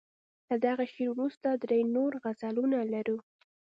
[0.49, 3.17] له دغه شعر وروسته درې نور غزلونه لرو.